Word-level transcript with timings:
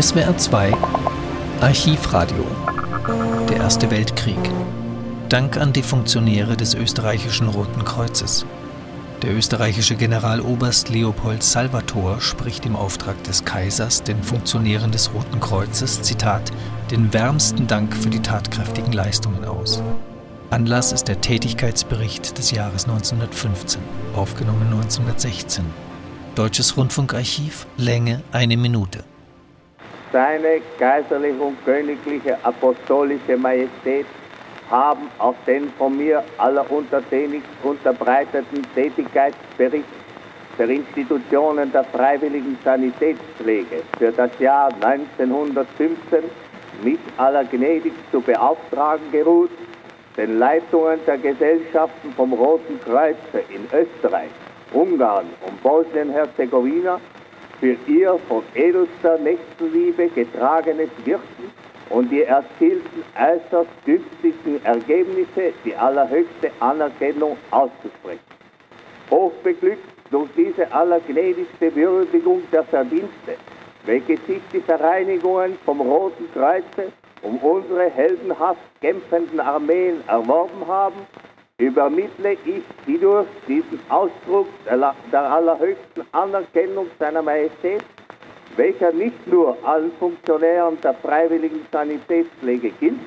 SWR 0.00 0.36
2 0.36 0.72
Archivradio 1.60 2.44
Der 3.48 3.58
Erste 3.58 3.88
Weltkrieg 3.92 4.36
Dank 5.28 5.56
an 5.56 5.72
die 5.72 5.84
Funktionäre 5.84 6.56
des 6.56 6.74
österreichischen 6.74 7.46
Roten 7.46 7.84
Kreuzes. 7.84 8.44
Der 9.22 9.36
österreichische 9.36 9.94
Generaloberst 9.94 10.88
Leopold 10.88 11.44
Salvator 11.44 12.20
spricht 12.20 12.66
im 12.66 12.74
Auftrag 12.74 13.22
des 13.22 13.44
Kaisers 13.44 14.02
den 14.02 14.20
Funktionären 14.20 14.90
des 14.90 15.14
Roten 15.14 15.38
Kreuzes, 15.38 16.02
Zitat, 16.02 16.50
den 16.90 17.12
wärmsten 17.12 17.68
Dank 17.68 17.94
für 17.94 18.10
die 18.10 18.20
tatkräftigen 18.20 18.92
Leistungen 18.92 19.44
aus. 19.44 19.80
Anlass 20.50 20.90
ist 20.90 21.06
der 21.06 21.20
Tätigkeitsbericht 21.20 22.36
des 22.36 22.50
Jahres 22.50 22.86
1915, 22.86 23.80
aufgenommen 24.16 24.66
1916. 24.72 25.64
Deutsches 26.34 26.76
Rundfunkarchiv, 26.76 27.68
Länge 27.76 28.24
eine 28.32 28.56
Minute. 28.56 29.04
Seine 30.14 30.60
kaiserliche 30.78 31.42
und 31.42 31.56
königliche 31.64 32.38
apostolische 32.44 33.36
Majestät 33.36 34.06
haben 34.70 35.10
auf 35.18 35.34
den 35.44 35.68
von 35.70 35.96
mir 35.96 36.22
aller 36.38 36.70
untertänigst 36.70 37.48
unterbreiteten 37.64 38.62
Tätigkeitsbericht 38.76 39.88
für 40.56 40.72
Institutionen 40.72 41.72
der 41.72 41.82
freiwilligen 41.82 42.56
Sanitätspflege 42.62 43.82
für 43.98 44.12
das 44.12 44.30
Jahr 44.38 44.68
1915 44.82 46.22
mich 46.84 47.00
allergnädigst 47.16 47.98
zu 48.12 48.20
beauftragen 48.20 49.10
geruht, 49.10 49.50
den 50.16 50.38
Leitungen 50.38 51.00
der 51.08 51.18
Gesellschaften 51.18 52.12
vom 52.12 52.32
Roten 52.34 52.80
Kreuz 52.84 53.16
in 53.48 53.64
Österreich, 53.76 54.30
Ungarn 54.72 55.26
und 55.44 55.60
Bosnien-Herzegowina 55.64 57.00
für 57.60 57.76
ihr 57.86 58.18
von 58.28 58.42
edelster 58.54 59.18
Nächstenliebe 59.18 60.08
getragenes 60.08 60.90
Wirken 61.04 61.52
und 61.90 62.10
die 62.10 62.22
erzielten 62.22 63.04
äußerst 63.16 63.70
günstigen 63.84 64.64
Ergebnisse 64.64 65.52
die 65.64 65.74
allerhöchste 65.74 66.50
Anerkennung 66.60 67.36
auszusprechen. 67.50 68.20
Hochbeglückt 69.10 69.84
durch 70.10 70.28
diese 70.36 70.70
allergnädigste 70.72 71.74
Würdigung 71.74 72.42
der 72.52 72.64
Verdienste, 72.64 73.36
welche 73.84 74.16
sich 74.26 74.40
die 74.52 74.60
Vereinigungen 74.60 75.58
vom 75.64 75.80
Roten 75.80 76.30
Kreuze 76.32 76.92
um 77.22 77.38
unsere 77.38 77.90
heldenhaft 77.90 78.60
kämpfenden 78.80 79.40
Armeen 79.40 80.02
erworben 80.08 80.66
haben, 80.66 81.06
übermittle 81.58 82.32
ich 82.44 82.64
hierdurch 82.84 83.28
diesen 83.46 83.78
Ausdruck 83.88 84.48
der, 84.66 85.22
allerhöchsten 85.32 86.04
Anerkennung 86.10 86.88
seiner 86.98 87.22
Majestät, 87.22 87.84
welcher 88.56 88.92
nicht 88.92 89.26
nur 89.28 89.56
allen 89.64 89.92
Funktionären 90.00 90.80
der 90.82 90.94
freiwilligen 90.94 91.64
Sanitätspflege 91.70 92.70
gilt, 92.80 92.98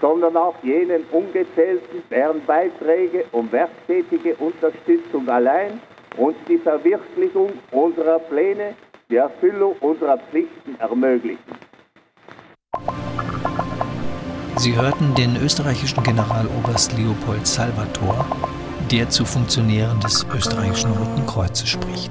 sondern 0.00 0.36
auch 0.36 0.54
jenen 0.62 1.04
ungezählten, 1.12 2.02
deren 2.10 2.44
Beiträge 2.46 3.24
und 3.32 3.52
werktätige 3.52 4.36
Unterstützung 4.36 5.28
allein 5.28 5.78
uns 6.16 6.36
die 6.48 6.58
Verwirklichung 6.58 7.52
unserer 7.72 8.18
Pläne, 8.18 8.74
die 9.10 9.16
Erfüllung 9.16 9.76
unserer 9.80 10.18
Pflichten 10.18 10.76
ermöglichen. 10.80 11.61
Sie 14.56 14.76
hörten 14.76 15.14
den 15.14 15.36
österreichischen 15.36 16.02
Generaloberst 16.02 16.92
Leopold 16.96 17.46
Salvator, 17.46 18.26
der 18.90 19.08
zu 19.08 19.24
Funktionären 19.24 19.98
des 20.00 20.26
österreichischen 20.34 20.92
Roten 20.92 21.26
Kreuzes 21.26 21.68
spricht. 21.68 22.10